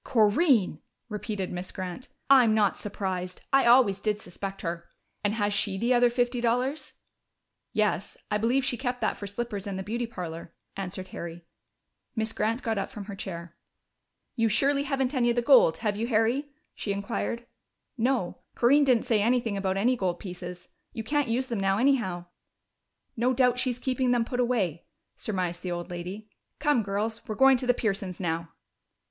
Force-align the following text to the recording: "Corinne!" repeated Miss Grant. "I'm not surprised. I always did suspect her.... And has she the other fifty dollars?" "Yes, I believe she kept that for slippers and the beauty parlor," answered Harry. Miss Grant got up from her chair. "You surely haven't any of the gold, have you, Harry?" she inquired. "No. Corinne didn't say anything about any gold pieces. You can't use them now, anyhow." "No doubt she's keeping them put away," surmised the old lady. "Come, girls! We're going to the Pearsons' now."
"Corinne!" 0.03 0.79
repeated 1.09 1.51
Miss 1.51 1.71
Grant. 1.71 2.07
"I'm 2.27 2.55
not 2.55 2.75
surprised. 2.75 3.43
I 3.53 3.67
always 3.67 3.99
did 3.99 4.19
suspect 4.19 4.63
her.... 4.63 4.89
And 5.23 5.35
has 5.35 5.53
she 5.53 5.77
the 5.77 5.93
other 5.93 6.09
fifty 6.09 6.41
dollars?" 6.41 6.93
"Yes, 7.71 8.17
I 8.31 8.39
believe 8.39 8.65
she 8.65 8.77
kept 8.77 8.99
that 9.01 9.15
for 9.15 9.27
slippers 9.27 9.67
and 9.67 9.77
the 9.77 9.83
beauty 9.83 10.07
parlor," 10.07 10.55
answered 10.75 11.09
Harry. 11.09 11.45
Miss 12.15 12.33
Grant 12.33 12.63
got 12.63 12.79
up 12.79 12.89
from 12.89 13.05
her 13.05 13.15
chair. 13.15 13.55
"You 14.35 14.49
surely 14.49 14.85
haven't 14.85 15.13
any 15.13 15.29
of 15.29 15.35
the 15.35 15.43
gold, 15.43 15.77
have 15.85 15.95
you, 15.95 16.07
Harry?" 16.07 16.49
she 16.73 16.91
inquired. 16.91 17.45
"No. 17.95 18.39
Corinne 18.55 18.83
didn't 18.85 19.05
say 19.05 19.21
anything 19.21 19.55
about 19.55 19.77
any 19.77 19.95
gold 19.95 20.17
pieces. 20.19 20.69
You 20.93 21.03
can't 21.03 21.27
use 21.27 21.45
them 21.45 21.59
now, 21.59 21.77
anyhow." 21.77 22.25
"No 23.15 23.33
doubt 23.35 23.59
she's 23.59 23.77
keeping 23.77 24.09
them 24.09 24.25
put 24.25 24.39
away," 24.39 24.83
surmised 25.15 25.61
the 25.61 25.71
old 25.71 25.91
lady. 25.91 26.27
"Come, 26.57 26.81
girls! 26.81 27.21
We're 27.27 27.35
going 27.35 27.57
to 27.57 27.67
the 27.67 27.75
Pearsons' 27.75 28.19
now." 28.19 28.49